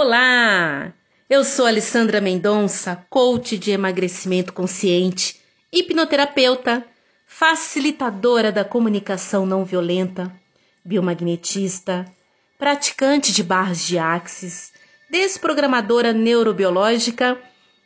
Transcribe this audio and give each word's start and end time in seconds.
Olá! 0.00 0.94
Eu 1.28 1.42
sou 1.42 1.66
Alessandra 1.66 2.20
Mendonça, 2.20 3.04
coach 3.10 3.58
de 3.58 3.72
emagrecimento 3.72 4.52
consciente, 4.52 5.40
hipnoterapeuta, 5.72 6.86
facilitadora 7.26 8.52
da 8.52 8.64
comunicação 8.64 9.44
não 9.44 9.64
violenta, 9.64 10.32
biomagnetista, 10.84 12.04
praticante 12.56 13.32
de 13.32 13.42
barras 13.42 13.84
de 13.84 13.98
axis, 13.98 14.72
desprogramadora 15.10 16.12
neurobiológica 16.12 17.36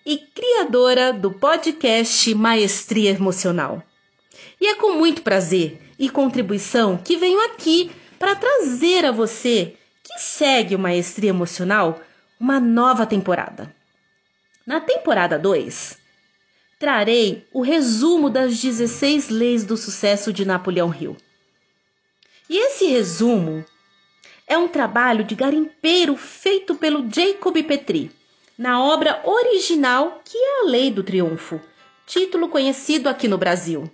e 0.04 0.18
criadora 0.18 1.14
do 1.14 1.30
podcast 1.30 2.34
Maestria 2.34 3.12
Emocional. 3.12 3.82
E 4.60 4.66
é 4.66 4.74
com 4.74 4.96
muito 4.96 5.22
prazer 5.22 5.80
e 5.98 6.10
contribuição 6.10 6.98
que 6.98 7.16
venho 7.16 7.40
aqui 7.46 7.90
para 8.18 8.36
trazer 8.36 9.06
a 9.06 9.10
você 9.10 9.78
que 10.02 10.18
segue 10.18 10.74
o 10.74 10.78
Maestria 10.78 11.30
Emocional 11.30 12.00
uma 12.38 12.58
nova 12.58 13.06
temporada. 13.06 13.74
Na 14.66 14.80
temporada 14.80 15.38
2, 15.38 15.98
trarei 16.78 17.46
o 17.52 17.62
resumo 17.62 18.28
das 18.28 18.58
16 18.58 19.28
leis 19.28 19.64
do 19.64 19.76
sucesso 19.76 20.32
de 20.32 20.44
Napoleão 20.44 20.92
Hill. 20.92 21.16
E 22.48 22.58
esse 22.58 22.86
resumo 22.86 23.64
é 24.46 24.58
um 24.58 24.68
trabalho 24.68 25.24
de 25.24 25.34
garimpeiro 25.34 26.16
feito 26.16 26.74
pelo 26.74 27.08
Jacob 27.10 27.56
Petri, 27.62 28.10
na 28.58 28.82
obra 28.82 29.22
original 29.24 30.20
que 30.24 30.36
é 30.36 30.60
a 30.60 30.64
Lei 30.66 30.90
do 30.90 31.02
Triunfo, 31.02 31.60
título 32.06 32.48
conhecido 32.48 33.08
aqui 33.08 33.28
no 33.28 33.38
Brasil. 33.38 33.90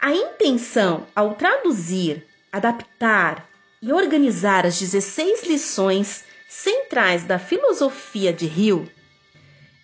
A 0.00 0.12
intenção 0.12 1.06
ao 1.14 1.34
traduzir, 1.34 2.26
adaptar 2.52 3.48
e 3.82 3.92
organizar 3.92 4.66
as 4.66 4.78
16 4.78 5.44
lições 5.44 6.24
centrais 6.48 7.24
da 7.24 7.38
filosofia 7.38 8.32
de 8.32 8.46
Hill 8.46 8.88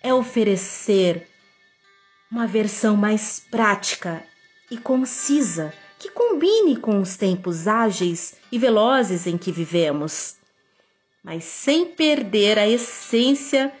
é 0.01 0.13
oferecer 0.13 1.27
uma 2.31 2.47
versão 2.47 2.97
mais 2.97 3.39
prática 3.51 4.23
e 4.69 4.77
concisa 4.77 5.73
que 5.99 6.09
combine 6.09 6.75
com 6.75 6.99
os 6.99 7.15
tempos 7.15 7.67
ágeis 7.67 8.35
e 8.51 8.57
velozes 8.57 9.25
em 9.27 9.37
que 9.37 9.51
vivemos, 9.51 10.35
mas 11.23 11.43
sem 11.43 11.85
perder 11.85 12.59
a 12.59 12.67
essência 12.67 13.71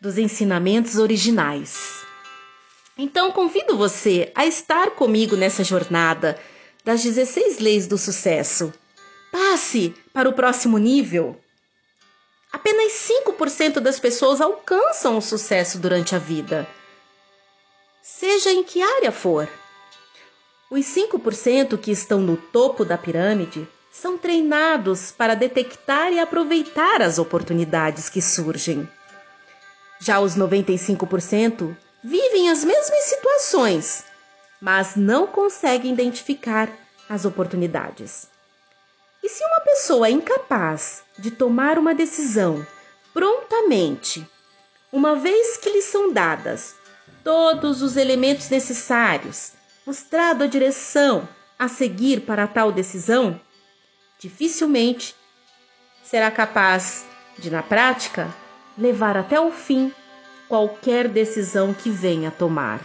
dos 0.00 0.16
ensinamentos 0.16 0.96
originais. 0.96 2.06
Então 2.96 3.30
convido 3.30 3.76
você 3.76 4.32
a 4.34 4.46
estar 4.46 4.92
comigo 4.92 5.36
nessa 5.36 5.62
jornada 5.62 6.38
das 6.82 7.02
16 7.02 7.58
leis 7.58 7.86
do 7.86 7.98
sucesso. 7.98 8.72
Passe 9.38 9.94
para 10.14 10.30
o 10.30 10.32
próximo 10.32 10.78
nível. 10.78 11.38
Apenas 12.50 12.92
5% 13.26 13.80
das 13.80 14.00
pessoas 14.00 14.40
alcançam 14.40 15.18
o 15.18 15.20
sucesso 15.20 15.78
durante 15.78 16.14
a 16.14 16.18
vida, 16.18 16.66
seja 18.00 18.50
em 18.50 18.64
que 18.64 18.80
área 18.80 19.12
for. 19.12 19.46
Os 20.70 20.86
5% 20.86 21.76
que 21.76 21.90
estão 21.90 22.18
no 22.18 22.38
topo 22.38 22.82
da 22.82 22.96
pirâmide 22.96 23.68
são 23.92 24.16
treinados 24.16 25.12
para 25.12 25.34
detectar 25.34 26.10
e 26.14 26.18
aproveitar 26.18 27.02
as 27.02 27.18
oportunidades 27.18 28.08
que 28.08 28.22
surgem. 28.22 28.88
Já 30.00 30.18
os 30.18 30.34
95% 30.34 31.76
vivem 32.02 32.48
as 32.48 32.64
mesmas 32.64 33.04
situações, 33.04 34.02
mas 34.62 34.96
não 34.96 35.26
conseguem 35.26 35.92
identificar 35.92 36.70
as 37.06 37.26
oportunidades. 37.26 38.34
E 39.26 39.28
se 39.28 39.44
uma 39.44 39.60
pessoa 39.62 40.06
é 40.06 40.12
incapaz 40.12 41.02
de 41.18 41.32
tomar 41.32 41.80
uma 41.80 41.92
decisão 41.92 42.64
prontamente, 43.12 44.24
uma 44.92 45.16
vez 45.16 45.56
que 45.56 45.68
lhe 45.68 45.82
são 45.82 46.12
dadas 46.12 46.76
todos 47.24 47.82
os 47.82 47.96
elementos 47.96 48.48
necessários, 48.48 49.50
mostrado 49.84 50.44
a 50.44 50.46
direção 50.46 51.28
a 51.58 51.66
seguir 51.66 52.20
para 52.20 52.46
tal 52.46 52.70
decisão, 52.70 53.40
dificilmente 54.16 55.12
será 56.04 56.30
capaz 56.30 57.04
de, 57.36 57.50
na 57.50 57.64
prática, 57.64 58.32
levar 58.78 59.16
até 59.16 59.40
o 59.40 59.50
fim 59.50 59.92
qualquer 60.46 61.08
decisão 61.08 61.74
que 61.74 61.90
venha 61.90 62.30
tomar. 62.30 62.80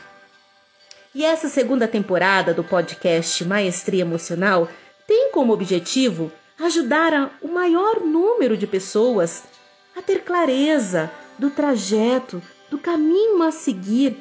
E 1.13 1.23
essa 1.23 1.47
segunda 1.47 1.87
temporada 1.87 2.51
do 2.51 2.63
podcast 2.63 3.45
Maestria 3.45 4.01
Emocional 4.01 4.67
tem 5.05 5.29
como 5.31 5.51
objetivo 5.51 6.31
ajudar 6.61 7.37
o 7.41 7.47
maior 7.47 8.01
número 8.01 8.55
de 8.55 8.67
pessoas 8.67 9.43
a 9.95 10.01
ter 10.01 10.23
clareza 10.23 11.11
do 11.37 11.49
trajeto, 11.49 12.41
do 12.69 12.77
caminho 12.77 13.41
a 13.43 13.51
seguir 13.51 14.17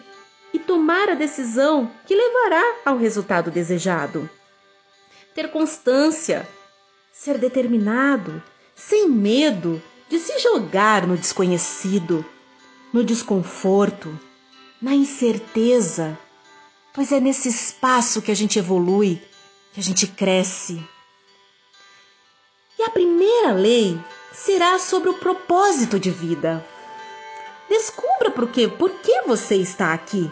e 0.53 0.59
tomar 0.59 1.11
a 1.11 1.15
decisão 1.15 1.91
que 2.07 2.15
levará 2.15 2.63
ao 2.85 2.97
resultado 2.97 3.51
desejado. 3.51 4.29
Ter 5.35 5.51
constância, 5.51 6.49
ser 7.13 7.39
determinado, 7.39 8.43
sem 8.75 9.09
medo 9.09 9.81
de 10.09 10.19
se 10.19 10.39
jogar 10.41 11.07
no 11.07 11.17
desconhecido, 11.17 12.25
no 12.93 13.05
desconforto, 13.05 14.19
na 14.83 14.95
incerteza, 14.95 16.19
pois 16.93 17.13
é 17.13 17.21
nesse 17.21 17.49
espaço 17.49 18.21
que 18.21 18.31
a 18.31 18.35
gente 18.35 18.59
evolui 18.59 19.23
que 19.73 19.79
a 19.79 19.83
gente 19.83 20.07
cresce. 20.07 20.83
E 22.81 22.83
a 22.83 22.89
primeira 22.89 23.53
lei 23.53 24.01
será 24.33 24.79
sobre 24.79 25.11
o 25.11 25.19
propósito 25.19 26.01
de 26.01 26.11
vida. 26.11 26.65
Descubra 27.69 28.31
por 28.31 28.51
quê, 28.51 28.69
por 28.69 28.91
que 28.91 29.21
você 29.27 29.57
está 29.57 29.93
aqui. 29.93 30.31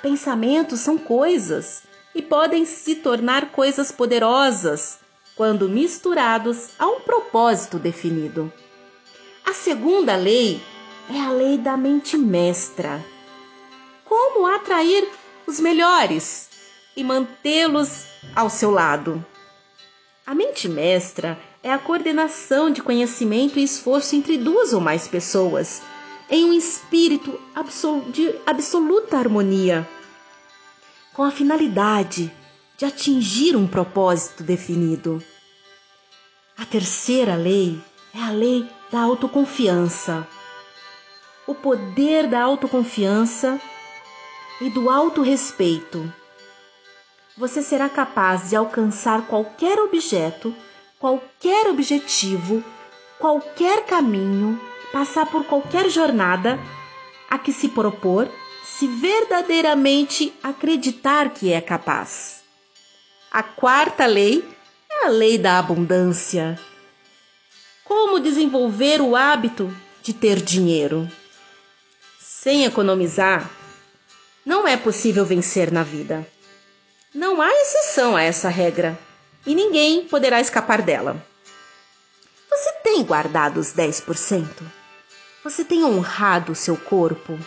Pensamentos 0.00 0.80
são 0.80 0.96
coisas 0.96 1.82
e 2.14 2.22
podem 2.22 2.64
se 2.64 2.94
tornar 2.94 3.52
coisas 3.52 3.92
poderosas 3.92 5.00
quando 5.36 5.68
misturados 5.68 6.70
a 6.78 6.86
um 6.86 7.00
propósito 7.00 7.78
definido. 7.78 8.50
A 9.44 9.52
segunda 9.52 10.16
lei 10.16 10.58
é 11.14 11.20
a 11.20 11.30
lei 11.32 11.58
da 11.58 11.76
mente 11.76 12.16
mestra. 12.16 13.04
Como 14.06 14.46
atrair 14.46 15.06
os 15.46 15.60
melhores 15.60 16.48
e 16.96 17.04
mantê-los 17.04 18.06
ao 18.34 18.48
seu 18.48 18.70
lado. 18.70 19.22
A 20.24 20.34
mente 20.34 20.68
mestra 20.68 21.36
é 21.62 21.72
a 21.72 21.78
coordenação 21.78 22.70
de 22.70 22.80
conhecimento 22.80 23.58
e 23.58 23.64
esforço 23.64 24.14
entre 24.14 24.38
duas 24.38 24.72
ou 24.72 24.80
mais 24.80 25.08
pessoas, 25.08 25.82
em 26.30 26.44
um 26.44 26.52
espírito 26.52 27.40
de 28.12 28.32
absoluta 28.46 29.18
harmonia, 29.18 29.86
com 31.12 31.24
a 31.24 31.30
finalidade 31.32 32.32
de 32.78 32.84
atingir 32.84 33.56
um 33.56 33.66
propósito 33.66 34.44
definido. 34.44 35.22
A 36.56 36.64
terceira 36.64 37.34
lei 37.34 37.80
é 38.14 38.22
a 38.22 38.30
lei 38.30 38.68
da 38.92 39.00
autoconfiança. 39.00 40.26
O 41.48 41.54
poder 41.54 42.28
da 42.28 42.40
autoconfiança 42.40 43.60
e 44.60 44.70
do 44.70 44.88
autorrespeito 44.88 46.12
você 47.36 47.62
será 47.62 47.88
capaz 47.88 48.50
de 48.50 48.56
alcançar 48.56 49.26
qualquer 49.26 49.78
objeto, 49.78 50.54
qualquer 50.98 51.68
objetivo, 51.68 52.62
qualquer 53.18 53.84
caminho, 53.86 54.60
passar 54.92 55.26
por 55.26 55.44
qualquer 55.44 55.88
jornada 55.88 56.58
a 57.30 57.38
que 57.38 57.52
se 57.52 57.68
propor, 57.68 58.28
se 58.64 58.86
verdadeiramente 58.86 60.32
acreditar 60.42 61.30
que 61.30 61.52
é 61.52 61.60
capaz. 61.60 62.42
A 63.30 63.42
quarta 63.42 64.04
lei 64.04 64.44
é 64.90 65.06
a 65.06 65.08
lei 65.08 65.38
da 65.38 65.58
abundância. 65.58 66.60
Como 67.84 68.20
desenvolver 68.20 69.00
o 69.00 69.16
hábito 69.16 69.74
de 70.02 70.12
ter 70.12 70.40
dinheiro? 70.40 71.08
Sem 72.20 72.64
economizar, 72.64 73.50
não 74.44 74.68
é 74.68 74.76
possível 74.76 75.24
vencer 75.24 75.72
na 75.72 75.82
vida. 75.82 76.26
Não 77.14 77.42
há 77.42 77.50
exceção 77.50 78.16
a 78.16 78.22
essa 78.22 78.48
regra 78.48 78.98
e 79.46 79.54
ninguém 79.54 80.04
poderá 80.06 80.40
escapar 80.40 80.80
dela. 80.80 81.22
Você 82.48 82.72
tem 82.82 83.04
guardado 83.04 83.60
os 83.60 83.74
10%? 83.74 84.46
Você 85.44 85.62
tem 85.62 85.84
honrado 85.84 86.52
o 86.52 86.54
seu 86.54 86.74
corpo? 86.74 87.38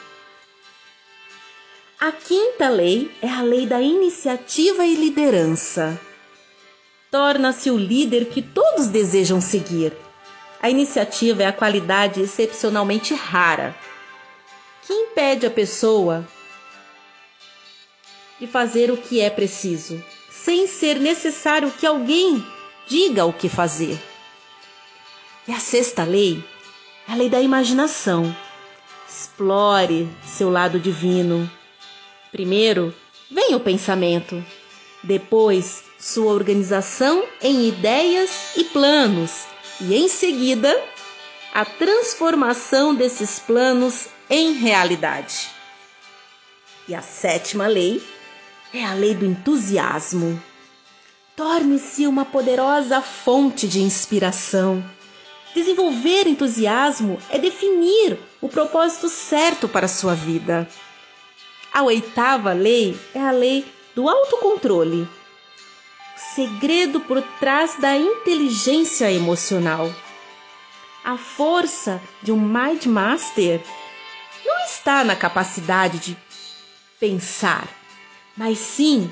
A 1.99 2.11
quinta 2.11 2.69
lei 2.69 3.11
é 3.23 3.29
a 3.29 3.41
lei 3.41 3.65
da 3.65 3.81
iniciativa 3.81 4.85
e 4.85 4.93
liderança. 4.93 5.99
Torna-se 7.09 7.71
o 7.71 7.77
líder 7.77 8.25
que 8.25 8.43
todos 8.43 8.87
desejam 8.87 9.41
seguir. 9.41 9.93
A 10.61 10.69
iniciativa 10.69 11.41
é 11.41 11.47
a 11.47 11.53
qualidade 11.53 12.21
excepcionalmente 12.21 13.15
rara 13.15 13.75
que 14.85 14.93
impede 14.93 15.47
a 15.47 15.49
pessoa 15.49 16.23
de 18.39 18.47
fazer 18.47 18.91
o 18.91 18.97
que 18.97 19.21
é 19.21 19.29
preciso, 19.29 20.03
sem 20.29 20.67
ser 20.67 20.99
necessário 20.99 21.71
que 21.71 21.85
alguém 21.85 22.45
diga 22.87 23.25
o 23.25 23.33
que 23.33 23.49
fazer. 23.49 23.99
E 25.47 25.51
a 25.51 25.59
sexta 25.59 26.03
lei 26.03 26.43
a 27.07 27.15
lei 27.15 27.29
da 27.29 27.39
imaginação. 27.39 28.35
Explore 29.07 30.09
seu 30.25 30.49
lado 30.49 30.79
divino. 30.79 31.49
Primeiro, 32.31 32.93
vem 33.29 33.53
o 33.53 33.59
pensamento. 33.59 34.43
Depois, 35.03 35.83
sua 35.99 36.33
organização 36.33 37.23
em 37.41 37.67
ideias 37.67 38.55
e 38.55 38.63
planos. 38.63 39.45
E 39.79 39.95
em 39.95 40.07
seguida, 40.07 40.75
a 41.53 41.63
transformação 41.63 42.95
desses 42.95 43.39
planos 43.39 44.07
em 44.29 44.53
realidade. 44.53 45.49
E 46.87 46.95
a 46.95 47.01
sétima 47.01 47.67
lei 47.67 48.01
é 48.73 48.83
a 48.83 48.93
lei 48.93 49.13
do 49.13 49.25
entusiasmo. 49.25 50.41
Torne-se 51.35 52.07
uma 52.07 52.25
poderosa 52.25 53.01
fonte 53.01 53.67
de 53.67 53.81
inspiração. 53.81 54.83
Desenvolver 55.53 56.27
entusiasmo 56.27 57.17
é 57.29 57.37
definir 57.37 58.17
o 58.41 58.49
propósito 58.49 59.09
certo 59.09 59.67
para 59.67 59.85
a 59.85 59.89
sua 59.89 60.13
vida. 60.13 60.67
A 61.73 61.83
oitava 61.83 62.53
lei 62.53 62.97
é 63.13 63.19
a 63.19 63.31
lei 63.31 63.65
do 63.95 64.09
autocontrole. 64.09 65.03
O 65.03 66.35
segredo 66.35 66.99
por 67.01 67.21
trás 67.39 67.79
da 67.79 67.95
inteligência 67.97 69.11
emocional. 69.11 69.93
A 71.03 71.17
força 71.17 72.01
de 72.21 72.31
um 72.31 72.39
Mind 72.39 72.85
Master 72.85 73.61
não 74.45 74.65
está 74.65 75.03
na 75.03 75.15
capacidade 75.15 75.99
de 75.99 76.17
pensar, 76.99 77.67
mas 78.37 78.57
sim 78.57 79.11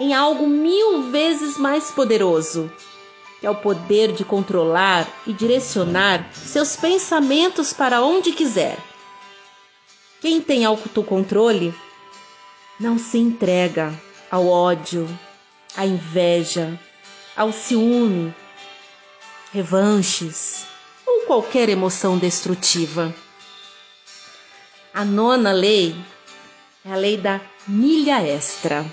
em 0.00 0.14
algo 0.14 0.46
mil 0.46 1.10
vezes 1.10 1.58
mais 1.58 1.90
poderoso, 1.90 2.72
que 3.38 3.46
é 3.46 3.50
o 3.50 3.54
poder 3.54 4.12
de 4.12 4.24
controlar 4.24 5.06
e 5.26 5.32
direcionar 5.32 6.26
seus 6.32 6.74
pensamentos 6.74 7.72
para 7.72 8.02
onde 8.02 8.32
quiser. 8.32 8.78
Quem 10.20 10.40
tem 10.40 10.64
autocontrole 10.64 11.74
não 12.78 12.98
se 12.98 13.18
entrega 13.18 13.92
ao 14.30 14.48
ódio, 14.48 15.06
à 15.76 15.84
inveja, 15.84 16.80
ao 17.36 17.52
ciúme, 17.52 18.34
revanches 19.52 20.66
ou 21.06 21.20
qualquer 21.26 21.68
emoção 21.68 22.16
destrutiva. 22.16 23.14
A 24.94 25.04
nona 25.04 25.52
lei 25.52 25.94
é 26.84 26.92
a 26.92 26.96
lei 26.96 27.16
da 27.16 27.40
milha 27.66 28.22
extra 28.22 28.86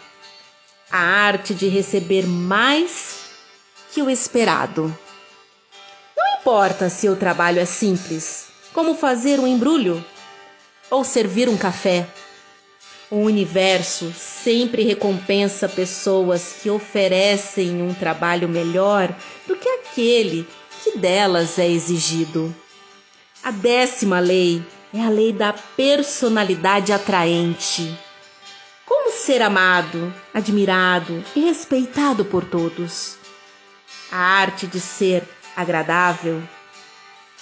a 0.89 0.99
arte 0.99 1.53
de 1.53 1.67
receber 1.67 2.25
mais 2.25 3.17
que 3.91 4.01
o 4.01 4.09
esperado. 4.09 4.95
Não 6.15 6.39
importa 6.39 6.89
se 6.89 7.09
o 7.09 7.15
trabalho 7.15 7.59
é 7.59 7.65
simples, 7.65 8.47
como 8.73 8.95
fazer 8.95 9.39
um 9.39 9.47
embrulho 9.47 10.03
ou 10.89 11.03
servir 11.03 11.49
um 11.49 11.57
café. 11.57 12.07
O 13.09 13.17
universo 13.17 14.13
sempre 14.13 14.83
recompensa 14.83 15.67
pessoas 15.67 16.57
que 16.61 16.69
oferecem 16.69 17.81
um 17.81 17.93
trabalho 17.93 18.49
melhor 18.49 19.13
do 19.47 19.55
que 19.55 19.67
aquele 19.69 20.47
que 20.83 20.97
delas 20.97 21.57
é 21.57 21.67
exigido. 21.67 22.53
A 23.43 23.51
décima 23.51 24.19
lei 24.19 24.61
é 24.93 25.01
a 25.01 25.09
lei 25.09 25.31
da 25.33 25.53
personalidade 25.53 26.91
atraente 26.91 27.97
ser 29.27 29.41
amado, 29.41 30.13
admirado 30.33 31.21
e 31.35 31.41
respeitado 31.41 32.23
por 32.23 32.45
todos. 32.45 33.17
A 34.09 34.17
arte 34.17 34.65
de 34.65 34.79
ser 34.79 35.21
agradável, 35.53 36.41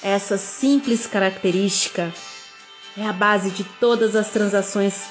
essa 0.02 0.36
simples 0.36 1.06
característica 1.06 2.12
é 2.98 3.06
a 3.06 3.14
base 3.14 3.52
de 3.52 3.64
todas 3.64 4.16
as 4.16 4.32
transações 4.32 5.04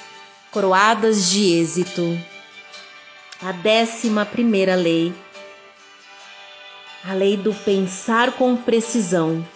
coroadas 0.51 1.31
de 1.31 1.61
êxito. 1.61 2.19
A 3.41 3.53
décima 3.53 4.27
primeira 4.27 4.75
lei, 4.75 5.15
a 7.05 7.13
lei 7.13 7.37
do 7.37 7.55
pensar 7.55 8.33
com 8.33 8.57
precisão. 8.57 9.47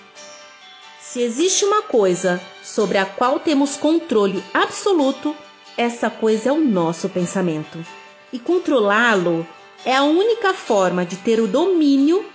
Se 1.10 1.22
existe 1.22 1.64
uma 1.64 1.80
coisa 1.80 2.38
sobre 2.62 2.98
a 2.98 3.06
qual 3.06 3.40
temos 3.40 3.78
controle 3.78 4.44
absoluto, 4.52 5.34
essa 5.74 6.10
coisa 6.10 6.50
é 6.50 6.52
o 6.52 6.60
nosso 6.60 7.08
pensamento. 7.08 7.82
E 8.30 8.38
controlá-lo 8.38 9.48
é 9.86 9.96
a 9.96 10.02
única 10.02 10.52
forma 10.52 11.06
de 11.06 11.16
ter 11.16 11.40
o 11.40 11.46
domínio 11.46 12.26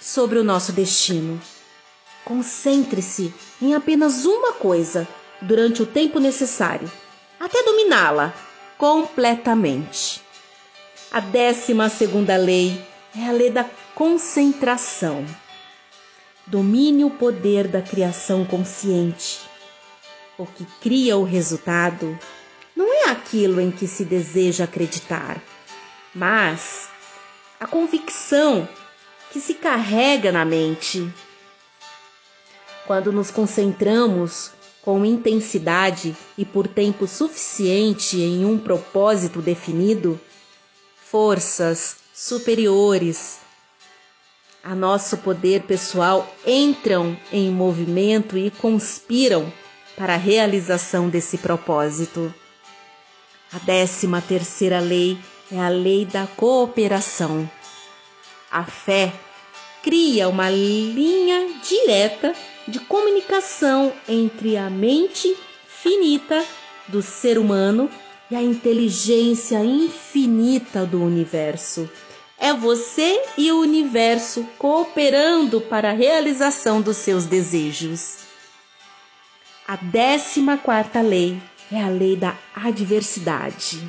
sobre 0.00 0.38
o 0.38 0.44
nosso 0.44 0.70
destino. 0.70 1.40
Concentre-se 2.24 3.34
em 3.60 3.74
apenas 3.74 4.24
uma 4.24 4.52
coisa 4.52 5.08
durante 5.42 5.82
o 5.82 5.86
tempo 5.86 6.20
necessário, 6.20 6.88
até 7.40 7.64
dominá-la 7.64 8.32
completamente. 8.78 10.22
A 11.10 11.18
décima 11.18 11.88
segunda 11.88 12.36
lei 12.36 12.80
é 13.18 13.28
a 13.28 13.32
lei 13.32 13.50
da 13.50 13.68
concentração. 13.92 15.26
Domine 16.50 17.04
o 17.04 17.10
poder 17.10 17.68
da 17.68 17.80
criação 17.80 18.44
consciente. 18.44 19.38
O 20.36 20.44
que 20.44 20.66
cria 20.80 21.16
o 21.16 21.22
resultado 21.22 22.18
não 22.74 22.92
é 22.92 23.08
aquilo 23.08 23.60
em 23.60 23.70
que 23.70 23.86
se 23.86 24.04
deseja 24.04 24.64
acreditar, 24.64 25.40
mas 26.12 26.88
a 27.60 27.68
convicção 27.68 28.68
que 29.30 29.38
se 29.38 29.54
carrega 29.54 30.32
na 30.32 30.44
mente. 30.44 31.08
Quando 32.84 33.12
nos 33.12 33.30
concentramos 33.30 34.50
com 34.82 35.04
intensidade 35.04 36.16
e 36.36 36.44
por 36.44 36.66
tempo 36.66 37.06
suficiente 37.06 38.20
em 38.20 38.44
um 38.44 38.58
propósito 38.58 39.40
definido, 39.40 40.20
forças 40.96 41.98
superiores 42.12 43.39
a 44.62 44.74
nosso 44.74 45.18
poder 45.18 45.62
pessoal 45.62 46.28
entram 46.46 47.16
em 47.32 47.50
movimento 47.50 48.36
e 48.36 48.50
conspiram 48.50 49.52
para 49.96 50.14
a 50.14 50.18
realização 50.18 51.08
desse 51.08 51.38
propósito. 51.38 52.32
A 53.52 53.58
décima 53.58 54.20
terceira 54.20 54.80
lei 54.80 55.18
é 55.50 55.58
a 55.58 55.68
lei 55.68 56.04
da 56.04 56.26
cooperação. 56.26 57.50
A 58.50 58.64
fé 58.64 59.12
cria 59.82 60.28
uma 60.28 60.50
linha 60.50 61.48
direta 61.66 62.34
de 62.68 62.78
comunicação 62.80 63.92
entre 64.08 64.56
a 64.56 64.68
mente 64.68 65.36
finita 65.66 66.44
do 66.86 67.02
ser 67.02 67.38
humano 67.38 67.90
e 68.30 68.36
a 68.36 68.42
inteligência 68.42 69.64
infinita 69.64 70.84
do 70.84 71.02
universo. 71.02 71.88
É 72.42 72.54
você 72.54 73.22
e 73.36 73.52
o 73.52 73.60
universo 73.60 74.48
cooperando 74.56 75.60
para 75.60 75.90
a 75.90 75.94
realização 75.94 76.80
dos 76.80 76.96
seus 76.96 77.26
desejos. 77.26 78.20
A 79.68 79.76
décima 79.76 80.56
quarta 80.56 81.02
lei 81.02 81.40
é 81.70 81.82
a 81.82 81.88
lei 81.88 82.16
da 82.16 82.36
adversidade. 82.54 83.86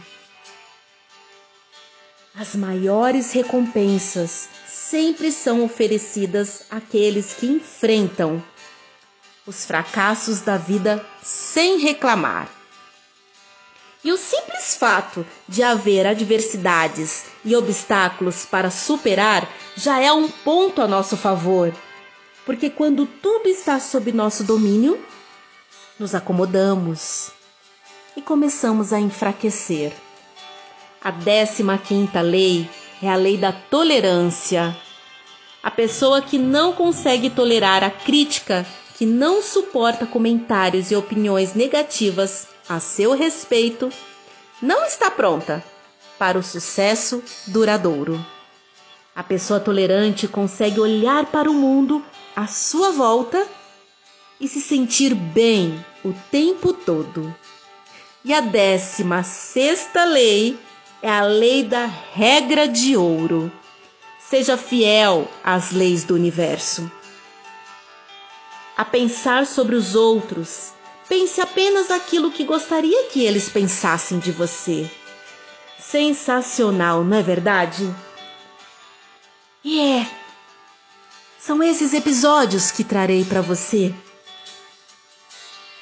As 2.35 2.53
maiores 2.53 3.31
recompensas 3.31 4.49
sempre 4.67 5.31
são 5.31 5.63
oferecidas 5.63 6.65
àqueles 6.69 7.33
que 7.33 7.45
enfrentam 7.45 8.43
os 9.47 9.65
fracassos 9.65 10.41
da 10.41 10.57
vida 10.57 11.05
sem 11.23 11.79
reclamar. 11.79 12.60
E 14.03 14.11
o 14.11 14.17
simples 14.17 14.75
fato 14.75 15.25
de 15.47 15.61
haver 15.61 16.07
adversidades 16.07 17.25
e 17.45 17.55
obstáculos 17.55 18.45
para 18.45 18.71
superar 18.71 19.47
já 19.75 19.99
é 19.99 20.11
um 20.11 20.27
ponto 20.27 20.81
a 20.81 20.87
nosso 20.87 21.15
favor, 21.15 21.71
porque 22.45 22.69
quando 22.69 23.05
tudo 23.05 23.47
está 23.47 23.79
sob 23.79 24.11
nosso 24.11 24.43
domínio, 24.43 24.99
nos 25.99 26.15
acomodamos 26.15 27.31
e 28.17 28.21
começamos 28.21 28.91
a 28.91 28.99
enfraquecer. 28.99 29.93
A 31.03 31.11
15 31.11 31.63
quinta 31.87 32.21
lei 32.21 32.67
é 33.01 33.09
a 33.09 33.15
lei 33.15 33.37
da 33.37 33.51
tolerância. 33.51 34.75
A 35.61 35.69
pessoa 35.69 36.21
que 36.23 36.39
não 36.39 36.73
consegue 36.73 37.29
tolerar 37.29 37.83
a 37.83 37.91
crítica, 37.91 38.65
que 38.97 39.05
não 39.05 39.43
suporta 39.43 40.07
comentários 40.07 40.89
e 40.89 40.95
opiniões 40.95 41.53
negativas 41.53 42.47
a 42.75 42.79
seu 42.79 43.13
respeito, 43.13 43.91
não 44.61 44.85
está 44.85 45.11
pronta 45.11 45.61
para 46.17 46.39
o 46.39 46.43
sucesso 46.43 47.21
duradouro. 47.47 48.25
A 49.13 49.21
pessoa 49.21 49.59
tolerante 49.59 50.25
consegue 50.25 50.79
olhar 50.79 51.25
para 51.25 51.51
o 51.51 51.53
mundo 51.53 52.01
à 52.33 52.47
sua 52.47 52.91
volta 52.91 53.45
e 54.39 54.47
se 54.47 54.61
sentir 54.61 55.13
bem 55.13 55.85
o 56.01 56.13
tempo 56.31 56.71
todo. 56.71 57.35
E 58.23 58.33
a 58.33 58.39
décima 58.39 59.21
sexta 59.21 60.05
lei 60.05 60.57
é 61.01 61.09
a 61.09 61.23
lei 61.23 61.63
da 61.63 61.85
regra 61.85 62.69
de 62.69 62.95
ouro. 62.95 63.51
Seja 64.17 64.55
fiel 64.55 65.29
às 65.43 65.71
leis 65.71 66.05
do 66.05 66.15
universo. 66.15 66.89
a 68.77 68.85
pensar 68.85 69.45
sobre 69.45 69.75
os 69.75 69.93
outros. 69.93 70.73
Pense 71.11 71.41
apenas 71.41 71.91
aquilo 71.91 72.31
que 72.31 72.45
gostaria 72.45 73.09
que 73.09 73.25
eles 73.25 73.49
pensassem 73.49 74.17
de 74.17 74.31
você. 74.31 74.89
Sensacional, 75.77 77.03
não 77.03 77.17
é 77.17 77.21
verdade? 77.21 77.93
E 79.61 79.81
é. 79.81 80.09
São 81.37 81.61
esses 81.61 81.93
episódios 81.93 82.71
que 82.71 82.85
trarei 82.85 83.25
para 83.25 83.41
você. 83.41 83.93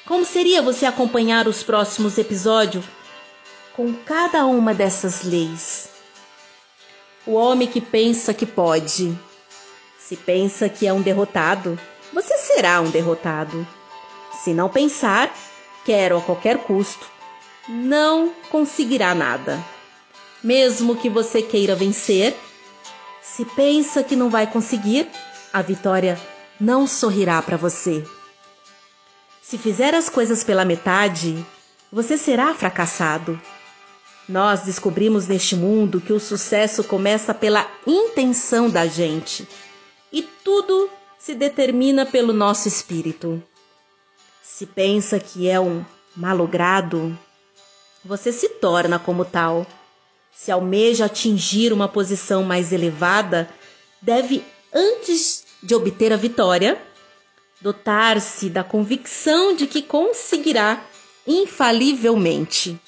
Como 0.04 0.24
seria 0.24 0.60
você 0.60 0.84
acompanhar 0.84 1.46
os 1.46 1.62
próximos 1.62 2.18
episódios 2.18 2.84
com 3.72 3.94
cada 3.94 4.44
uma 4.46 4.74
dessas 4.74 5.22
leis? 5.22 5.90
O 7.24 7.34
homem 7.34 7.68
que 7.68 7.80
pensa 7.80 8.34
que 8.34 8.44
pode. 8.44 9.16
Se 9.96 10.16
pensa 10.16 10.68
que 10.68 10.88
é 10.88 10.92
um 10.92 11.00
derrotado, 11.00 11.78
você 12.12 12.36
será 12.36 12.80
um 12.80 12.90
derrotado. 12.90 13.64
Se 14.42 14.54
não 14.54 14.68
pensar, 14.68 15.34
quero 15.84 16.16
a 16.16 16.22
qualquer 16.22 16.58
custo, 16.58 17.06
não 17.68 18.32
conseguirá 18.50 19.14
nada. 19.14 19.62
Mesmo 20.42 20.96
que 20.96 21.10
você 21.10 21.42
queira 21.42 21.74
vencer, 21.74 22.34
se 23.22 23.44
pensa 23.44 24.02
que 24.02 24.16
não 24.16 24.30
vai 24.30 24.46
conseguir, 24.46 25.08
a 25.52 25.60
vitória 25.60 26.18
não 26.58 26.86
sorrirá 26.86 27.40
para 27.42 27.56
você. 27.56 28.04
Se 29.42 29.58
fizer 29.58 29.94
as 29.94 30.08
coisas 30.08 30.42
pela 30.42 30.64
metade, 30.64 31.44
você 31.92 32.16
será 32.16 32.54
fracassado. 32.54 33.40
Nós 34.28 34.60
descobrimos 34.60 35.26
neste 35.26 35.56
mundo 35.56 36.00
que 36.00 36.12
o 36.12 36.20
sucesso 36.20 36.84
começa 36.84 37.34
pela 37.34 37.68
intenção 37.86 38.70
da 38.70 38.86
gente 38.86 39.46
e 40.12 40.22
tudo 40.22 40.88
se 41.18 41.34
determina 41.34 42.06
pelo 42.06 42.32
nosso 42.32 42.68
espírito. 42.68 43.42
Se 44.60 44.66
pensa 44.66 45.18
que 45.18 45.48
é 45.48 45.58
um 45.58 45.82
malogrado, 46.14 47.18
você 48.04 48.30
se 48.30 48.46
torna 48.46 48.98
como 48.98 49.24
tal. 49.24 49.66
Se 50.36 50.52
almeja 50.52 51.06
atingir 51.06 51.72
uma 51.72 51.88
posição 51.88 52.42
mais 52.42 52.70
elevada, 52.70 53.48
deve, 54.02 54.44
antes 54.70 55.46
de 55.62 55.74
obter 55.74 56.12
a 56.12 56.16
vitória, 56.18 56.78
dotar-se 57.58 58.50
da 58.50 58.62
convicção 58.62 59.56
de 59.56 59.66
que 59.66 59.80
conseguirá 59.80 60.84
infalivelmente. 61.26 62.78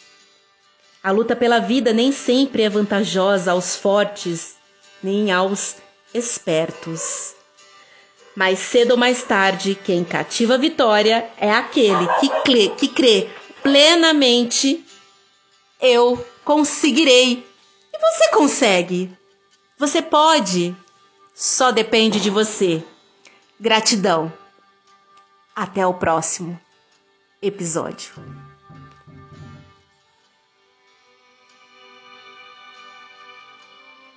A 1.02 1.10
luta 1.10 1.34
pela 1.34 1.58
vida 1.58 1.90
nem 1.90 2.12
sempre 2.12 2.64
é 2.64 2.68
vantajosa 2.68 3.52
aos 3.52 3.76
fortes, 3.76 4.56
nem 5.02 5.32
aos 5.32 5.76
espertos. 6.12 7.34
Mais 8.34 8.58
cedo 8.58 8.92
ou 8.92 8.96
mais 8.96 9.22
tarde, 9.22 9.74
quem 9.74 10.04
cativa 10.04 10.54
a 10.54 10.58
vitória 10.58 11.30
é 11.36 11.50
aquele 11.50 12.06
que 12.18 12.28
crê, 12.42 12.68
que 12.70 12.88
crê 12.88 13.28
plenamente: 13.62 14.84
eu 15.80 16.24
conseguirei. 16.44 17.46
E 17.92 17.98
você 17.98 18.30
consegue. 18.30 19.10
Você 19.78 20.00
pode. 20.00 20.74
Só 21.34 21.70
depende 21.70 22.20
de 22.20 22.30
você. 22.30 22.82
Gratidão. 23.60 24.32
Até 25.54 25.86
o 25.86 25.94
próximo 25.94 26.58
episódio. 27.42 28.14